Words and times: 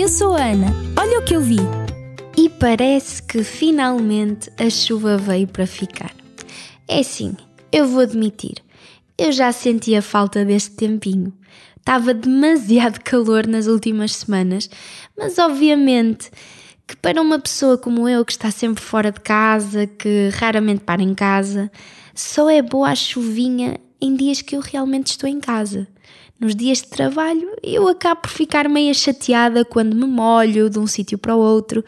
eu 0.00 0.08
sou 0.08 0.34
a 0.34 0.44
Ana. 0.44 0.68
Olha 0.98 1.18
o 1.18 1.22
que 1.22 1.36
eu 1.36 1.42
vi. 1.42 1.58
E 2.34 2.48
parece 2.48 3.22
que 3.22 3.44
finalmente 3.44 4.50
a 4.58 4.70
chuva 4.70 5.18
veio 5.18 5.46
para 5.46 5.66
ficar. 5.66 6.10
É 6.88 7.02
sim, 7.02 7.36
eu 7.70 7.86
vou 7.86 8.00
admitir, 8.00 8.62
eu 9.18 9.30
já 9.30 9.52
sentia 9.52 10.00
falta 10.00 10.42
deste 10.42 10.70
tempinho. 10.70 11.30
Estava 11.76 12.14
demasiado 12.14 12.98
calor 13.04 13.46
nas 13.46 13.66
últimas 13.66 14.16
semanas, 14.16 14.70
mas 15.18 15.38
obviamente 15.38 16.30
que 16.86 16.96
para 16.96 17.20
uma 17.20 17.38
pessoa 17.38 17.76
como 17.76 18.08
eu, 18.08 18.24
que 18.24 18.32
está 18.32 18.50
sempre 18.50 18.82
fora 18.82 19.12
de 19.12 19.20
casa, 19.20 19.86
que 19.86 20.30
raramente 20.32 20.80
para 20.80 21.02
em 21.02 21.14
casa, 21.14 21.70
só 22.14 22.48
é 22.48 22.62
boa 22.62 22.88
a 22.88 22.94
chuvinha 22.94 23.78
em 24.00 24.14
dias 24.16 24.40
que 24.40 24.56
eu 24.56 24.60
realmente 24.60 25.08
estou 25.08 25.28
em 25.28 25.40
casa. 25.40 25.86
Nos 26.40 26.56
dias 26.56 26.78
de 26.78 26.88
trabalho, 26.88 27.54
eu 27.62 27.86
acabo 27.86 28.22
por 28.22 28.30
ficar 28.30 28.66
meio 28.66 28.94
chateada 28.94 29.62
quando 29.62 29.94
me 29.94 30.06
molho 30.06 30.70
de 30.70 30.78
um 30.78 30.86
sítio 30.86 31.18
para 31.18 31.36
o 31.36 31.38
outro. 31.38 31.84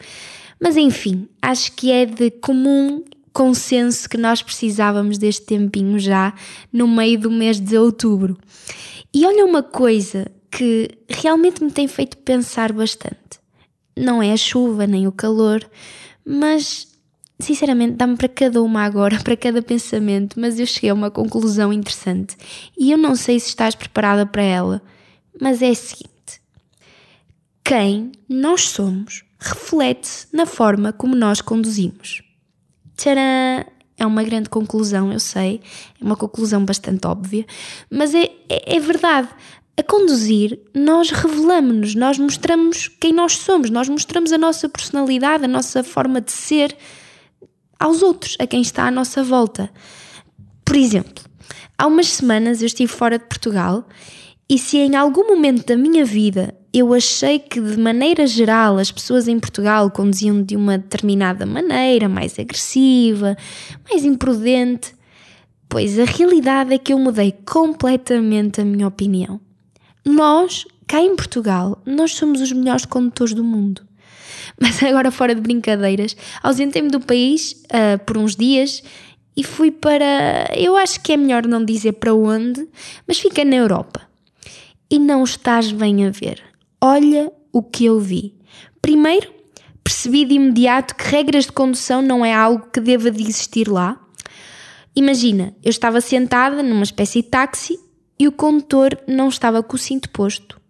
Mas 0.59 0.77
enfim, 0.77 1.27
acho 1.41 1.71
que 1.71 1.91
é 1.91 2.05
de 2.05 2.29
comum 2.29 3.03
consenso 3.33 4.07
que 4.07 4.15
nós 4.15 4.43
precisávamos 4.43 5.17
deste 5.17 5.47
tempinho 5.47 5.97
já 5.97 6.35
no 6.71 6.87
meio 6.87 7.19
do 7.19 7.31
mês 7.31 7.59
de 7.59 7.75
outubro. 7.75 8.37
E 9.11 9.25
olha 9.25 9.43
uma 9.43 9.63
coisa 9.63 10.31
que 10.51 10.87
realmente 11.09 11.63
me 11.63 11.71
tem 11.71 11.87
feito 11.87 12.15
pensar 12.17 12.71
bastante. 12.71 13.17
Não 13.97 14.21
é 14.21 14.31
a 14.31 14.37
chuva 14.37 14.85
nem 14.85 15.07
o 15.07 15.11
calor, 15.11 15.67
mas 16.23 16.92
sinceramente, 17.43 17.93
dá-me 17.93 18.15
para 18.17 18.27
cada 18.27 18.61
uma 18.61 18.83
agora, 18.83 19.19
para 19.23 19.37
cada 19.37 19.61
pensamento, 19.61 20.39
mas 20.39 20.59
eu 20.59 20.65
cheguei 20.65 20.89
a 20.89 20.93
uma 20.93 21.11
conclusão 21.11 21.71
interessante 21.71 22.35
e 22.77 22.91
eu 22.91 22.97
não 22.97 23.15
sei 23.15 23.39
se 23.39 23.49
estás 23.49 23.75
preparada 23.75 24.25
para 24.25 24.41
ela, 24.41 24.81
mas 25.39 25.61
é 25.61 25.69
a 25.69 25.75
seguinte: 25.75 26.41
quem 27.63 28.11
nós 28.27 28.69
somos 28.69 29.23
reflete-se 29.39 30.27
na 30.31 30.45
forma 30.45 30.93
como 30.93 31.15
nós 31.15 31.41
conduzimos. 31.41 32.23
Tcharam! 32.95 33.65
É 33.95 34.05
uma 34.05 34.23
grande 34.23 34.49
conclusão, 34.49 35.13
eu 35.13 35.19
sei, 35.19 35.61
é 36.01 36.03
uma 36.03 36.15
conclusão 36.15 36.65
bastante 36.65 37.05
óbvia, 37.05 37.45
mas 37.89 38.13
é, 38.15 38.23
é, 38.49 38.75
é 38.75 38.79
verdade. 38.79 39.29
A 39.77 39.83
conduzir, 39.83 40.59
nós 40.73 41.11
revelamos-nos, 41.11 41.95
nós 41.95 42.17
mostramos 42.17 42.87
quem 42.87 43.13
nós 43.13 43.37
somos, 43.37 43.69
nós 43.69 43.87
mostramos 43.87 44.31
a 44.33 44.37
nossa 44.37 44.67
personalidade, 44.67 45.45
a 45.45 45.47
nossa 45.47 45.83
forma 45.83 46.19
de 46.21 46.31
ser, 46.31 46.75
aos 47.79 48.01
outros, 48.01 48.35
a 48.39 48.47
quem 48.47 48.61
está 48.61 48.87
à 48.87 48.91
nossa 48.91 49.23
volta. 49.23 49.69
Por 50.65 50.75
exemplo, 50.75 51.23
há 51.77 51.87
umas 51.87 52.07
semanas 52.07 52.61
eu 52.61 52.67
estive 52.67 52.91
fora 52.91 53.17
de 53.17 53.25
Portugal 53.25 53.87
e 54.49 54.57
se 54.57 54.77
em 54.77 54.95
algum 54.95 55.27
momento 55.27 55.65
da 55.65 55.75
minha 55.75 56.05
vida 56.05 56.53
eu 56.73 56.93
achei 56.93 57.37
que 57.37 57.61
de 57.61 57.77
maneira 57.77 58.25
geral 58.25 58.77
as 58.77 58.91
pessoas 58.91 59.27
em 59.27 59.39
Portugal 59.39 59.91
conduziam 59.91 60.41
de 60.41 60.55
uma 60.55 60.77
determinada 60.77 61.45
maneira, 61.45 62.09
mais 62.09 62.39
agressiva, 62.39 63.37
mais 63.87 64.03
imprudente, 64.03 64.95
pois 65.69 65.99
a 65.99 66.05
realidade 66.05 66.73
é 66.73 66.77
que 66.77 66.91
eu 66.91 66.97
mudei 66.97 67.31
completamente 67.45 68.59
a 68.59 68.65
minha 68.65 68.87
opinião. 68.87 69.39
Nós, 70.03 70.65
cá 70.87 70.99
em 70.99 71.15
Portugal, 71.15 71.81
nós 71.85 72.15
somos 72.15 72.41
os 72.41 72.51
melhores 72.51 72.85
condutores 72.85 73.33
do 73.33 73.43
mundo. 73.43 73.83
Mas 74.59 74.81
agora, 74.83 75.11
fora 75.11 75.35
de 75.35 75.41
brincadeiras, 75.41 76.15
ausentei-me 76.41 76.89
do 76.89 76.99
país 76.99 77.63
uh, 77.65 78.03
por 78.05 78.17
uns 78.17 78.35
dias 78.35 78.83
e 79.35 79.43
fui 79.43 79.71
para. 79.71 80.51
Eu 80.55 80.75
acho 80.75 81.01
que 81.01 81.13
é 81.13 81.17
melhor 81.17 81.45
não 81.45 81.63
dizer 81.63 81.93
para 81.93 82.13
onde, 82.13 82.67
mas 83.07 83.19
fica 83.19 83.43
na 83.43 83.55
Europa. 83.55 84.01
E 84.89 84.99
não 84.99 85.23
estás 85.23 85.71
bem 85.71 86.05
a 86.05 86.11
ver. 86.11 86.41
Olha 86.79 87.31
o 87.51 87.63
que 87.63 87.85
eu 87.85 87.99
vi. 87.99 88.35
Primeiro, 88.81 89.31
percebi 89.83 90.25
de 90.25 90.35
imediato 90.35 90.95
que 90.95 91.09
regras 91.09 91.45
de 91.45 91.51
condução 91.51 92.01
não 92.01 92.23
é 92.23 92.33
algo 92.33 92.67
que 92.71 92.79
deva 92.79 93.09
de 93.09 93.23
existir 93.23 93.67
lá. 93.67 93.99
Imagina, 94.95 95.55
eu 95.63 95.71
estava 95.71 95.99
sentada 95.99 96.61
numa 96.61 96.83
espécie 96.83 97.23
de 97.23 97.29
táxi 97.29 97.79
e 98.19 98.27
o 98.27 98.31
condutor 98.31 98.97
não 99.07 99.29
estava 99.29 99.63
com 99.63 99.75
o 99.75 99.79
cinto 99.79 100.09
posto 100.11 100.61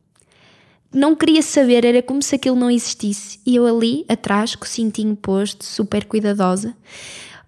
não 0.93 1.15
queria 1.15 1.41
saber, 1.41 1.83
era 1.83 2.01
como 2.01 2.21
se 2.21 2.35
aquilo 2.35 2.55
não 2.55 2.69
existisse. 2.69 3.39
E 3.45 3.55
eu 3.55 3.65
ali, 3.65 4.05
atrás, 4.07 4.55
com 4.55 4.65
o 4.65 4.67
cintinho 4.67 5.15
posto, 5.15 5.65
super 5.65 6.05
cuidadosa. 6.05 6.75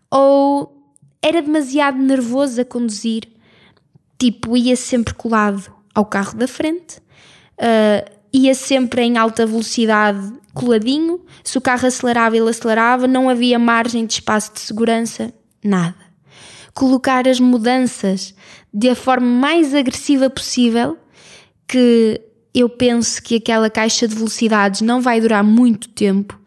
Ou 0.10 0.76
era 1.22 1.42
demasiado 1.42 1.98
nervoso 1.98 2.62
a 2.62 2.66
conduzir, 2.66 3.24
tipo, 4.18 4.58
ia 4.58 4.76
sempre 4.76 5.14
colado 5.14 5.72
ao 5.94 6.06
carro 6.06 6.38
da 6.38 6.48
frente, 6.48 6.98
uh, 7.60 8.12
ia 8.34 8.54
sempre 8.54 9.02
em 9.02 9.18
alta 9.18 9.46
velocidade 9.46 10.34
coladinho. 10.54 11.22
Se 11.44 11.58
o 11.58 11.62
carro 11.62 11.88
acelerava, 11.88 12.36
ele 12.36 12.50
acelerava, 12.50 13.08
não 13.08 13.30
havia 13.30 13.60
margem 13.60 14.06
de 14.06 14.14
espaço 14.14 14.54
de 14.54 14.60
segurança, 14.60 15.34
nada. 15.64 15.96
Colocar 16.74 17.28
as 17.28 17.40
mudanças 17.40 18.36
da 18.74 18.94
forma 18.96 19.26
mais 19.26 19.74
agressiva 19.74 20.30
possível, 20.30 20.98
que 21.68 22.22
eu 22.56 22.70
penso 22.70 23.22
que 23.22 23.36
aquela 23.36 23.70
caixa 23.70 24.08
de 24.08 24.16
velocidades 24.16 24.80
não 24.80 25.02
vai 25.02 25.20
durar 25.20 25.44
muito 25.44 25.90
tempo. 25.90 26.40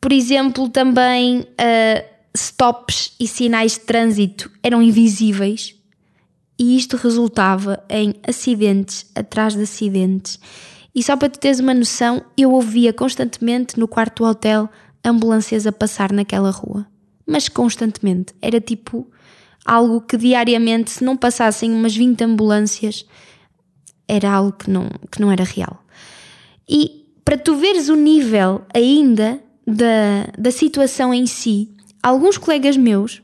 Por 0.00 0.12
exemplo, 0.12 0.68
também 0.68 1.40
uh, 1.40 2.04
stops 2.36 3.14
e 3.20 3.28
sinais 3.28 3.72
de 3.72 3.80
trânsito 3.80 4.50
eram 4.62 4.82
invisíveis 4.82 5.76
e 6.58 6.76
isto 6.76 6.96
resultava 6.96 7.82
em 7.88 8.14
acidentes 8.26 9.06
atrás 9.14 9.54
de 9.54 9.62
acidentes. 9.62 10.40
E 10.92 11.02
só 11.02 11.16
para 11.16 11.28
tu 11.28 11.38
teres 11.38 11.60
uma 11.60 11.72
noção, 11.72 12.24
eu 12.36 12.50
ouvia 12.50 12.92
constantemente 12.92 13.78
no 13.78 13.86
quarto 13.86 14.24
do 14.24 14.28
hotel 14.28 14.68
ambulâncias 15.04 15.68
a 15.68 15.72
passar 15.72 16.12
naquela 16.12 16.50
rua. 16.50 16.84
Mas 17.24 17.48
constantemente. 17.48 18.34
Era 18.42 18.60
tipo 18.60 19.08
algo 19.64 20.00
que 20.00 20.16
diariamente, 20.16 20.90
se 20.90 21.04
não 21.04 21.16
passassem 21.16 21.70
umas 21.72 21.94
20 21.94 22.24
ambulâncias, 22.24 23.06
era 24.08 24.32
algo 24.32 24.52
que 24.52 24.70
não, 24.70 24.88
que 25.12 25.20
não 25.20 25.30
era 25.30 25.44
real. 25.44 25.84
E 26.68 27.04
para 27.24 27.36
tu 27.36 27.56
veres 27.56 27.88
o 27.88 27.94
nível 27.94 28.62
ainda 28.74 29.40
da, 29.66 30.32
da 30.38 30.50
situação 30.50 31.12
em 31.12 31.26
si, 31.26 31.70
alguns 32.02 32.38
colegas 32.38 32.76
meus 32.76 33.22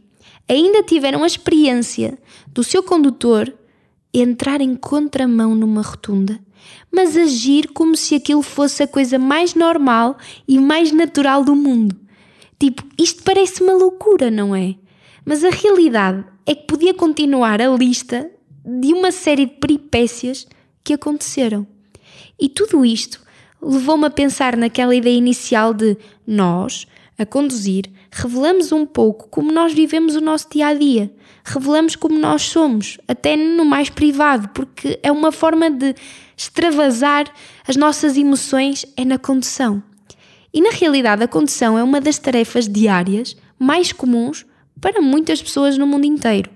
ainda 0.49 0.83
tiveram 0.83 1.25
a 1.25 1.27
experiência 1.27 2.19
do 2.49 2.63
seu 2.63 2.83
condutor 2.83 3.53
entrar 4.13 4.61
em 4.61 4.77
contramão 4.77 5.55
numa 5.55 5.83
rotunda, 5.83 6.39
mas 6.93 7.17
agir 7.17 7.69
como 7.69 7.97
se 7.97 8.15
aquilo 8.15 8.43
fosse 8.43 8.83
a 8.83 8.87
coisa 8.87 9.19
mais 9.19 9.55
normal 9.55 10.17
e 10.47 10.59
mais 10.59 10.93
natural 10.93 11.45
do 11.45 11.57
mundo. 11.57 11.97
Tipo, 12.59 12.85
isto 12.99 13.23
parece 13.25 13.63
uma 13.63 13.73
loucura, 13.73 14.31
não 14.31 14.55
é? 14.55 14.77
Mas 15.25 15.43
a 15.43 15.51
realidade 15.51 16.25
é 16.47 16.55
que 16.55 16.67
podia 16.67 16.95
continuar 16.95 17.61
a 17.61 17.75
lista 17.75 18.31
de 18.65 18.93
uma 18.93 19.11
série 19.11 19.47
de 19.47 19.53
peripécias 19.53 20.47
que 20.85 20.93
aconteceram. 20.93 21.67
E 22.39 22.49
tudo 22.49 22.85
isto 22.85 23.21
levou-me 23.61 24.07
a 24.07 24.11
pensar 24.11 24.57
naquela 24.57 24.95
ideia 24.95 25.17
inicial 25.17 25.73
de 25.73 25.97
nós, 26.27 26.87
a 27.19 27.25
conduzir, 27.25 27.91
revelamos 28.11 28.71
um 28.71 28.85
pouco 28.85 29.29
como 29.29 29.51
nós 29.51 29.73
vivemos 29.73 30.15
o 30.15 30.21
nosso 30.21 30.49
dia 30.51 30.67
a 30.67 30.75
dia, 30.75 31.11
revelamos 31.43 31.97
como 31.97 32.19
nós 32.19 32.43
somos, 32.43 32.99
até 33.09 33.37
no 33.37 33.65
mais 33.65 33.89
privado, 33.89 34.49
porque 34.49 34.99
é 35.03 35.11
uma 35.11 35.33
forma 35.33 35.71
de 35.71 35.95
extravasar 36.37 37.33
as 37.67 37.77
nossas 37.77 38.17
emoções 38.17 38.85
é 38.97 39.05
na 39.05 39.19
condução. 39.19 39.83
E 40.53 40.61
na 40.61 40.71
realidade, 40.71 41.23
a 41.23 41.29
condução 41.29 41.79
é 41.79 41.83
uma 41.83 42.01
das 42.01 42.19
tarefas 42.19 42.69
diárias 42.69 43.37
mais 43.59 43.93
comuns 43.93 44.45
para 44.81 45.01
muitas 45.01 45.43
pessoas 45.43 45.79
no 45.79 45.87
mundo 45.87 46.05
inteiro 46.05 46.51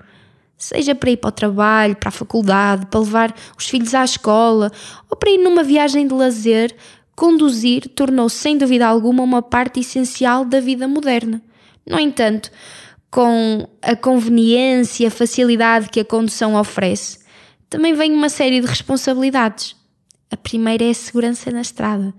seja 0.59 0.95
para 0.95 1.11
ir 1.11 1.17
para 1.17 1.29
o 1.29 1.33
trabalho, 1.33 1.97
para 1.97 2.09
a 2.09 2.13
faculdade, 2.13 2.87
para 2.87 3.01
levar 3.01 3.35
os 3.57 3.67
filhos 3.67 3.95
à 3.95 4.05
escola 4.05 4.73
ou 5.09 5.17
para 5.17 5.31
ir 5.31 5.39
numa 5.39 5.63
viagem 5.63 6.07
de 6.07 6.13
lazer, 6.13 6.75
conduzir 7.15 7.89
tornou-se 7.95 8.37
sem 8.37 8.59
dúvida 8.59 8.87
alguma 8.87 9.23
uma 9.23 9.41
parte 9.41 9.81
essencial 9.81 10.45
da 10.45 10.61
vida 10.61 10.89
moderna. 10.89 11.41
No 11.87 11.99
entanto, 11.99 12.51
com 13.11 13.69
a 13.81 13.97
conveniência 13.97 15.05
e 15.05 15.07
a 15.07 15.11
facilidade 15.11 15.89
que 15.89 16.01
a 16.01 16.05
condução 16.05 16.55
oferece, 16.57 17.21
também 17.71 17.95
vem 17.95 18.13
uma 18.13 18.29
série 18.29 18.61
de 18.61 18.67
responsabilidades. 18.67 19.77
A 20.31 20.37
primeira 20.37 20.85
é 20.85 20.91
a 20.91 20.95
segurança 20.95 21.51
na 21.51 21.61
estrada. 21.61 22.13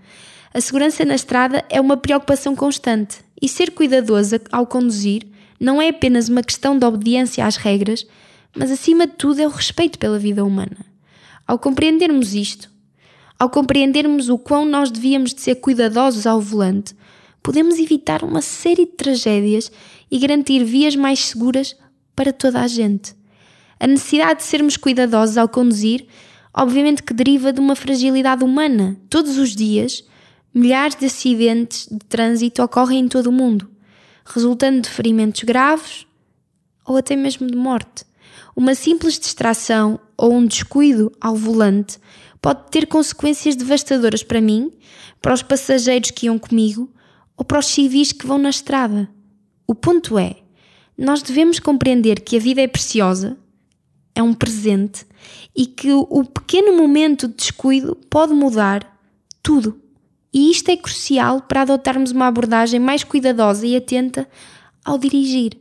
A 0.54 0.62
segurança 0.62 1.06
na 1.06 1.16
estrada 1.16 1.64
é 1.70 1.80
uma 1.80 1.98
preocupação 1.98 2.56
constante 2.56 3.20
e 3.40 3.48
ser 3.48 3.72
cuidadosa 3.72 4.42
ao 4.52 4.66
conduzir 4.66 5.28
não 5.60 5.82
é 5.82 5.90
apenas 5.90 6.30
uma 6.30 6.42
questão 6.42 6.78
de 6.78 6.86
obediência 6.86 7.46
às 7.46 7.58
regras, 7.58 8.08
mas 8.56 8.72
acima 8.72 9.08
de 9.08 9.14
tudo 9.14 9.42
é 9.42 9.48
o 9.48 9.52
respeito 9.52 10.00
pela 10.00 10.20
vida 10.20 10.44
humana. 10.44 10.86
Ao 11.48 11.58
compreendermos 11.58 12.34
isto, 12.34 12.70
ao 13.38 13.50
compreendermos 13.50 14.30
o 14.30 14.38
quão 14.38 14.66
nós 14.66 14.92
devíamos 14.92 15.34
de 15.34 15.42
ser 15.42 15.56
cuidadosos 15.56 16.28
ao 16.28 16.42
volante, 16.42 16.96
podemos 17.42 17.80
evitar 17.80 18.24
uma 18.24 18.42
série 18.42 18.86
de 18.86 18.92
tragédias 18.92 19.72
e 20.12 20.20
garantir 20.20 20.64
vias 20.64 20.96
mais 20.96 21.20
seguras 21.20 21.76
para 22.16 22.34
toda 22.34 22.60
a 22.60 22.68
gente. 22.68 23.16
A 23.80 23.88
necessidade 23.88 24.40
de 24.40 24.46
sermos 24.46 24.76
cuidadosos 24.76 25.38
ao 25.38 25.48
conduzir, 25.48 26.06
obviamente 26.54 27.02
que 27.02 27.14
deriva 27.14 27.54
de 27.54 27.62
uma 27.62 27.76
fragilidade 27.76 28.44
humana. 28.44 29.00
Todos 29.10 29.38
os 29.38 29.56
dias 29.56 30.04
milhares 30.54 30.96
de 30.96 31.06
acidentes 31.06 31.88
de 31.90 32.00
trânsito 32.00 32.62
ocorrem 32.62 33.00
em 33.00 33.08
todo 33.08 33.28
o 33.28 33.32
mundo, 33.32 33.70
resultando 34.26 34.82
de 34.82 34.90
ferimentos 34.90 35.44
graves 35.44 36.06
ou 36.86 36.98
até 36.98 37.16
mesmo 37.16 37.48
de 37.48 37.56
morte. 37.56 38.09
Uma 38.56 38.76
simples 38.76 39.20
distração 39.20 40.00
ou 40.18 40.34
um 40.34 40.46
descuido 40.46 41.12
ao 41.20 41.36
volante 41.36 41.98
pode 42.42 42.70
ter 42.72 42.88
consequências 42.88 43.56
devastadoras 43.56 44.24
para 44.24 44.42
mim, 44.42 44.72
para 45.22 45.34
os 45.34 45.42
passageiros 45.42 46.12
que 46.12 46.26
iam 46.26 46.40
comigo 46.40 46.92
ou 47.38 47.46
para 47.46 47.60
os 47.60 47.68
civis 47.68 48.12
que 48.12 48.26
vão 48.28 48.38
na 48.38 48.50
estrada. 48.50 49.10
O 49.68 49.76
ponto 49.76 50.18
é, 50.18 50.38
nós 50.98 51.22
devemos 51.22 51.60
compreender 51.60 52.22
que 52.22 52.36
a 52.36 52.40
vida 52.40 52.62
é 52.62 52.68
preciosa, 52.68 53.38
é 54.16 54.22
um 54.22 54.34
presente 54.34 55.06
e 55.56 55.66
que 55.66 55.92
o 55.94 56.26
pequeno 56.26 56.76
momento 56.76 57.28
de 57.28 57.36
descuido 57.36 57.96
pode 58.10 58.34
mudar 58.34 59.00
tudo. 59.42 59.80
E 60.34 60.52
isto 60.52 60.70
é 60.70 60.78
crucial 60.78 61.42
para 61.42 61.62
adotarmos 61.62 62.12
uma 62.12 62.28
abordagem 62.28 62.80
mais 62.80 63.04
cuidadosa 63.04 63.66
e 63.66 63.76
atenta 63.76 64.28
ao 64.84 64.98
dirigir. 64.98 65.58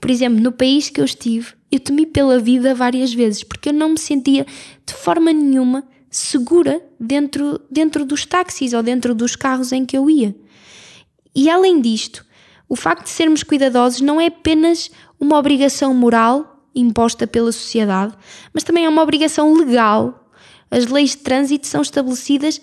Por 0.00 0.10
exemplo, 0.10 0.40
no 0.40 0.52
país 0.52 0.90
que 0.90 1.00
eu 1.00 1.04
estive, 1.04 1.54
eu 1.72 1.80
temi 1.80 2.04
pela 2.04 2.38
vida 2.38 2.74
várias 2.74 3.14
vezes 3.14 3.42
porque 3.42 3.70
eu 3.70 3.72
não 3.72 3.88
me 3.90 3.98
sentia 3.98 4.46
de 4.86 4.92
forma 4.92 5.32
nenhuma 5.32 5.82
segura 6.10 6.82
dentro, 7.00 7.58
dentro 7.70 8.04
dos 8.04 8.26
táxis 8.26 8.74
ou 8.74 8.82
dentro 8.82 9.14
dos 9.14 9.34
carros 9.34 9.72
em 9.72 9.86
que 9.86 9.96
eu 9.96 10.10
ia. 10.10 10.36
E 11.34 11.48
além 11.48 11.80
disto, 11.80 12.26
o 12.68 12.76
facto 12.76 13.04
de 13.04 13.10
sermos 13.10 13.42
cuidadosos 13.42 14.02
não 14.02 14.20
é 14.20 14.26
apenas 14.26 14.90
uma 15.18 15.38
obrigação 15.38 15.94
moral 15.94 16.68
imposta 16.74 17.26
pela 17.26 17.50
sociedade, 17.50 18.14
mas 18.52 18.62
também 18.62 18.84
é 18.84 18.88
uma 18.88 19.02
obrigação 19.02 19.54
legal. 19.54 20.30
As 20.70 20.86
leis 20.86 21.10
de 21.10 21.18
trânsito 21.18 21.66
são 21.66 21.80
estabelecidas 21.80 22.60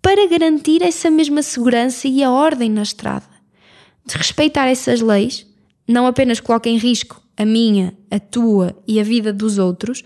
para 0.00 0.26
garantir 0.26 0.82
essa 0.82 1.08
mesma 1.08 1.42
segurança 1.42 2.08
e 2.08 2.24
a 2.24 2.30
ordem 2.30 2.68
na 2.68 2.82
estrada. 2.82 3.26
De 4.04 4.16
respeitar 4.16 4.66
essas 4.66 5.00
leis, 5.00 5.46
não 5.86 6.06
apenas 6.06 6.40
coloca 6.40 6.68
em 6.68 6.76
risco 6.76 7.22
a 7.42 7.46
minha, 7.46 7.94
a 8.10 8.18
tua 8.18 8.76
e 8.86 8.98
a 9.00 9.02
vida 9.02 9.32
dos 9.32 9.58
outros, 9.58 10.02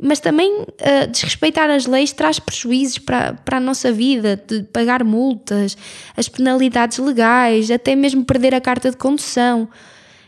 mas 0.00 0.18
também 0.18 0.62
uh, 0.62 1.10
desrespeitar 1.10 1.68
as 1.70 1.86
leis 1.86 2.12
traz 2.12 2.38
prejuízos 2.38 2.98
para, 2.98 3.34
para 3.34 3.58
a 3.58 3.60
nossa 3.60 3.92
vida, 3.92 4.42
de 4.46 4.62
pagar 4.64 5.04
multas, 5.04 5.76
as 6.16 6.28
penalidades 6.28 6.98
legais, 6.98 7.70
até 7.70 7.94
mesmo 7.94 8.24
perder 8.24 8.54
a 8.54 8.60
carta 8.60 8.90
de 8.90 8.96
condução. 8.96 9.68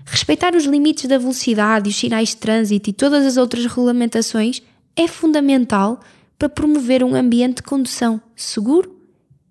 Respeitar 0.04 0.54
os 0.54 0.64
limites 0.64 1.06
da 1.06 1.16
velocidade, 1.16 1.88
os 1.88 1.96
sinais 1.96 2.30
de 2.30 2.36
trânsito 2.36 2.90
e 2.90 2.92
todas 2.92 3.24
as 3.24 3.36
outras 3.36 3.64
regulamentações 3.64 4.62
é 4.96 5.06
fundamental 5.06 6.00
para 6.38 6.48
promover 6.48 7.04
um 7.04 7.14
ambiente 7.14 7.56
de 7.56 7.62
condução 7.62 8.20
seguro 8.34 9.00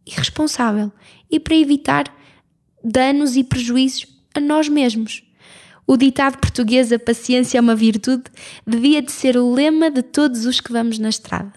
e 0.06 0.12
responsável 0.12 0.92
e 1.30 1.40
para 1.40 1.56
evitar 1.56 2.14
danos 2.84 3.36
e 3.36 3.44
prejuízos 3.44 4.08
a 4.36 4.40
nós 4.40 4.68
mesmos. 4.68 5.24
O 5.86 5.98
ditado 5.98 6.38
português, 6.38 6.92
a 6.92 7.00
paciência 7.00 7.58
é 7.58 7.62
uma 7.62 7.76
virtude, 7.76 8.24
devia 8.66 9.02
de 9.02 9.12
ser 9.12 9.38
o 9.38 9.54
lema 9.54 9.90
de 9.90 10.02
todos 10.02 10.46
os 10.46 10.60
que 10.60 10.72
vamos 10.72 11.00
na 11.00 11.10
estrada. 11.10 11.54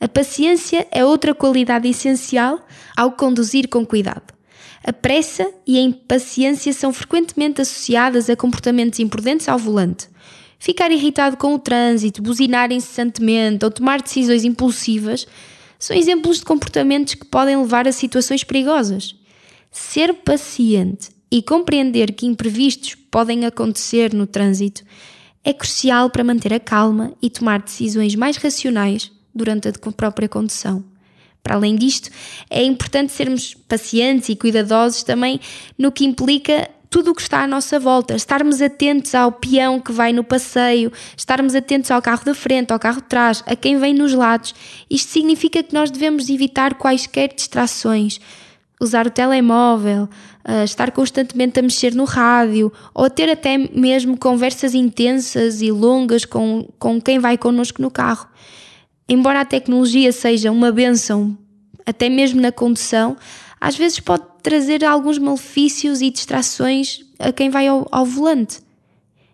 A 0.00 0.06
paciência 0.06 0.86
é 0.90 1.04
outra 1.04 1.34
qualidade 1.34 1.88
essencial 1.88 2.64
ao 2.96 3.12
conduzir 3.12 3.68
com 3.68 3.84
cuidado. 3.84 4.34
A 4.84 4.92
pressa 4.92 5.50
e 5.66 5.78
a 5.78 5.80
impaciência 5.80 6.72
são 6.72 6.92
frequentemente 6.92 7.60
associadas 7.60 8.30
a 8.30 8.36
comportamentos 8.36 9.00
imprudentes 9.00 9.48
ao 9.48 9.58
volante. 9.58 10.08
Ficar 10.58 10.90
irritado 10.90 11.36
com 11.36 11.54
o 11.54 11.58
trânsito, 11.58 12.22
buzinar 12.22 12.70
incessantemente 12.72 13.64
ou 13.64 13.70
tomar 13.70 14.00
decisões 14.00 14.44
impulsivas 14.44 15.26
são 15.78 15.96
exemplos 15.96 16.38
de 16.38 16.44
comportamentos 16.44 17.14
que 17.14 17.24
podem 17.24 17.56
levar 17.56 17.88
a 17.88 17.92
situações 17.92 18.44
perigosas. 18.44 19.14
Ser 19.70 20.14
paciente 20.14 21.10
e 21.30 21.42
compreender 21.42 22.12
que 22.12 22.26
imprevistos 22.26 22.94
podem 22.94 23.44
acontecer 23.44 24.12
no 24.12 24.26
trânsito 24.26 24.82
é 25.44 25.52
crucial 25.52 26.10
para 26.10 26.24
manter 26.24 26.52
a 26.52 26.58
calma 26.58 27.12
e 27.22 27.30
tomar 27.30 27.62
decisões 27.62 28.16
mais 28.16 28.36
racionais 28.36 29.12
durante 29.32 29.68
a 29.68 29.72
própria 29.92 30.28
condução. 30.28 30.84
Para 31.40 31.54
além 31.54 31.76
disto, 31.76 32.10
é 32.50 32.64
importante 32.64 33.12
sermos 33.12 33.54
pacientes 33.54 34.28
e 34.28 34.34
cuidadosos 34.34 35.04
também 35.04 35.38
no 35.78 35.92
que 35.92 36.04
implica 36.04 36.68
tudo 36.90 37.12
o 37.12 37.14
que 37.14 37.22
está 37.22 37.42
à 37.42 37.46
nossa 37.46 37.78
volta, 37.78 38.16
estarmos 38.16 38.60
atentos 38.60 39.14
ao 39.14 39.30
peão 39.30 39.78
que 39.78 39.92
vai 39.92 40.12
no 40.12 40.24
passeio, 40.24 40.90
estarmos 41.16 41.54
atentos 41.54 41.92
ao 41.92 42.02
carro 42.02 42.24
da 42.24 42.34
frente, 42.34 42.72
ao 42.72 42.78
carro 42.80 43.00
de 43.00 43.08
trás, 43.08 43.44
a 43.46 43.54
quem 43.54 43.78
vem 43.78 43.94
nos 43.94 44.14
lados. 44.14 44.52
Isto 44.90 45.12
significa 45.12 45.62
que 45.62 45.74
nós 45.74 45.90
devemos 45.92 46.28
evitar 46.28 46.74
quaisquer 46.74 47.32
distrações, 47.32 48.18
usar 48.80 49.06
o 49.06 49.10
telemóvel, 49.10 50.08
estar 50.64 50.92
constantemente 50.92 51.58
a 51.58 51.62
mexer 51.62 51.94
no 51.94 52.04
rádio 52.04 52.72
ou 52.94 53.10
ter 53.10 53.28
até 53.28 53.58
mesmo 53.58 54.16
conversas 54.16 54.74
intensas 54.74 55.60
e 55.60 55.72
longas 55.72 56.24
com, 56.24 56.68
com 56.78 57.00
quem 57.00 57.18
vai 57.18 57.36
connosco 57.36 57.82
no 57.82 57.90
carro. 57.90 58.28
Embora 59.08 59.40
a 59.40 59.44
tecnologia 59.44 60.12
seja 60.12 60.52
uma 60.52 60.70
benção, 60.70 61.36
até 61.84 62.08
mesmo 62.08 62.40
na 62.40 62.52
condução, 62.52 63.16
às 63.60 63.76
vezes 63.76 63.98
pode 64.00 64.24
trazer 64.42 64.84
alguns 64.84 65.18
malefícios 65.18 66.00
e 66.00 66.10
distrações 66.10 67.00
a 67.18 67.32
quem 67.32 67.50
vai 67.50 67.66
ao, 67.66 67.86
ao 67.90 68.04
volante. 68.04 68.60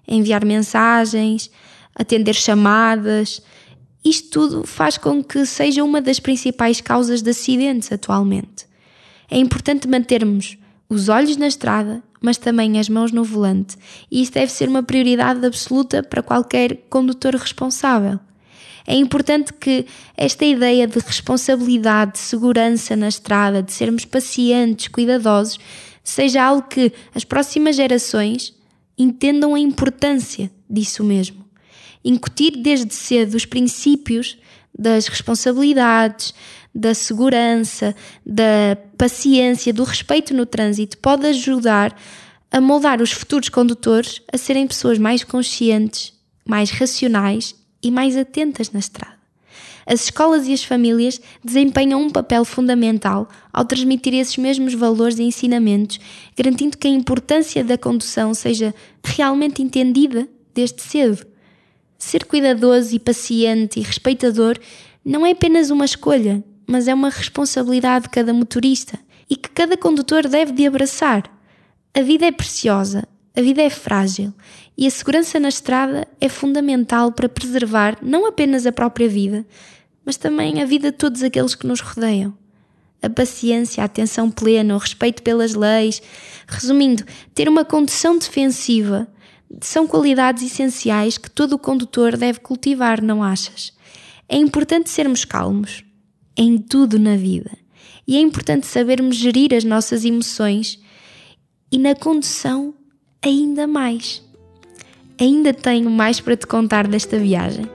Enviar 0.09 0.45
mensagens, 0.45 1.51
atender 1.95 2.35
chamadas, 2.35 3.43
isto 4.05 4.31
tudo 4.31 4.67
faz 4.67 4.99
com 4.99 5.23
que 5.23 5.45
seja 5.47 5.85
uma 5.85 6.01
das 6.01 6.19
principais 6.19 6.81
causas 6.81 7.23
de 7.23 7.31
acidentes 7.31 7.93
atualmente. 7.93 8.67
É 9.31 9.39
importante 9.39 9.87
mantermos 9.87 10.59
os 10.93 11.09
olhos 11.09 11.39
na 11.39 11.47
estrada, 11.47 12.03
mas 12.21 12.37
também 12.37 12.79
as 12.79 12.87
mãos 12.87 13.13
no 13.13 13.25
volante, 13.25 13.77
e 14.11 14.21
isso 14.21 14.33
deve 14.33 14.53
ser 14.53 14.69
uma 14.69 14.83
prioridade 14.83 15.45
absoluta 15.45 16.03
para 16.03 16.23
qualquer 16.23 16.85
condutor 16.91 17.35
responsável. 17.35 18.21
É 18.87 18.95
importante 18.95 19.55
que 19.55 19.87
esta 20.17 20.45
ideia 20.45 20.87
de 20.87 20.99
responsabilidade, 20.99 22.13
de 22.13 22.19
segurança 22.19 22.95
na 22.95 23.09
estrada, 23.09 23.63
de 23.63 23.73
sermos 23.73 24.05
pacientes, 24.05 24.89
cuidadosos, 24.89 25.59
seja 26.05 26.43
algo 26.43 26.69
que 26.69 26.93
as 27.15 27.25
próximas 27.25 27.77
gerações 27.77 28.55
entendam 28.99 29.55
a 29.55 29.59
importância 29.59 30.51
disso 30.69 31.03
mesmo. 31.03 31.43
Incutir 32.05 32.57
desde 32.59 32.93
cedo 32.95 33.35
os 33.35 33.47
princípios 33.47 34.37
das 34.77 35.07
responsabilidades, 35.07 36.35
da 36.75 36.95
segurança, 36.95 37.95
da 38.27 38.77
paciência, 39.03 39.73
do 39.73 39.83
respeito 39.83 40.33
no 40.33 40.47
trânsito 40.47 40.97
pode 40.99 41.27
ajudar 41.27 41.93
a 42.53 42.61
moldar 42.61 43.03
os 43.03 43.11
futuros 43.11 43.49
condutores 43.49 44.23
a 44.33 44.39
serem 44.39 44.65
pessoas 44.65 44.97
mais 44.97 45.25
conscientes, 45.25 46.13
mais 46.47 46.71
racionais 46.71 47.53
e 47.83 47.91
mais 47.91 48.17
atentas 48.17 48.71
na 48.71 48.79
estrada. 48.79 49.19
As 49.85 50.05
escolas 50.05 50.47
e 50.47 50.53
as 50.53 50.63
famílias 50.63 51.21
desempenham 51.43 52.01
um 52.01 52.11
papel 52.11 52.45
fundamental 52.45 53.29
ao 53.53 53.65
transmitir 53.65 54.15
esses 54.15 54.37
mesmos 54.37 54.73
valores 54.73 55.19
e 55.19 55.25
ensinamentos, 55.25 55.99
garantindo 56.37 56.79
que 56.79 56.87
a 56.87 56.91
importância 56.93 57.65
da 57.65 57.77
condução 57.77 58.33
seja 58.33 58.73
realmente 59.03 59.63
entendida 59.63 60.29
desde 60.55 60.81
cedo. 60.81 61.27
Ser 61.99 62.25
cuidadoso 62.25 62.95
e 62.95 63.01
paciente 63.01 63.81
e 63.81 63.83
respeitador 63.83 64.57
não 65.05 65.27
é 65.27 65.33
apenas 65.33 65.71
uma 65.71 65.85
escolha, 65.85 66.45
mas 66.73 66.89
é 66.89 66.95
uma 66.95 67.11
responsabilidade 67.11 68.05
de 68.05 68.09
cada 68.09 68.33
motorista 68.33 68.99
e 69.29 69.37
que 69.37 69.51
cada 69.51 69.77
condutor 69.77 70.27
deve 70.27 70.53
de 70.53 70.67
abraçar. 70.67 71.25
A 71.93 72.01
vida 72.01 72.25
é 72.25 72.33
preciosa, 72.33 73.07
a 73.37 73.43
vida 73.43 73.61
é 73.61 73.69
frágil 73.69 74.33
e 74.75 74.87
a 74.87 74.91
segurança 74.91 75.39
na 75.39 75.51
estrada 75.51 76.09
é 76.19 76.31
fundamental 76.31 77.13
para 77.13 77.29
preservar 77.29 77.99
não 78.01 78.27
apenas 78.27 78.65
a 78.65 78.73
própria 78.73 79.07
vida, 79.07 79.45
mas 80.03 80.17
também 80.17 80.63
a 80.63 80.65
vida 80.65 80.91
de 80.91 80.97
todos 80.97 81.23
aqueles 81.23 81.55
que 81.55 81.67
nos 81.67 81.81
rodeiam. 81.81 82.33
A 83.03 83.11
paciência, 83.11 83.83
a 83.83 83.85
atenção 83.85 84.31
plena, 84.31 84.75
o 84.75 84.79
respeito 84.79 85.23
pelas 85.23 85.53
leis, 85.53 86.01
resumindo, 86.49 87.05
ter 87.35 87.51
uma 87.51 87.67
condução 87.67 88.17
defensiva 88.17 89.07
são 89.61 89.87
qualidades 89.87 90.43
essenciais 90.43 91.19
que 91.19 91.31
todo 91.31 91.59
condutor 91.59 92.17
deve 92.17 92.41
cultivar, 92.41 93.03
não 93.03 93.23
achas? 93.23 93.75
É 94.27 94.37
importante 94.39 94.89
sermos 94.89 95.27
calmos, 95.27 95.85
em 96.37 96.59
tudo 96.59 96.99
na 96.99 97.17
vida. 97.17 97.51
E 98.07 98.17
é 98.17 98.21
importante 98.21 98.67
sabermos 98.67 99.17
gerir 99.17 99.55
as 99.55 99.65
nossas 99.65 100.05
emoções 100.05 100.81
e 101.71 101.79
na 101.79 101.95
condução 101.95 102.75
ainda 103.23 103.67
mais. 103.67 104.23
Ainda 105.21 105.55
tenho 105.55 105.91
mais 105.91 106.21
para 106.21 106.37
te 106.37 106.47
contar 106.47 106.89
desta 106.89 107.19
viagem, 107.19 107.67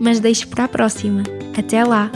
mas 0.00 0.20
deixo 0.20 0.48
para 0.48 0.64
a 0.64 0.68
próxima. 0.68 1.22
Até 1.56 1.84
lá! 1.84 2.10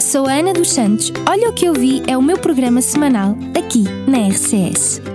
Sou 0.00 0.26
a 0.26 0.34
Ana 0.34 0.52
dos 0.52 0.70
Santos. 0.70 1.12
Olha 1.28 1.50
o 1.50 1.52
que 1.52 1.66
eu 1.66 1.72
vi 1.72 2.02
é 2.06 2.16
o 2.16 2.22
meu 2.22 2.38
programa 2.38 2.80
semanal 2.80 3.36
aqui 3.56 3.84
na 4.08 4.28
RCS. 4.28 5.13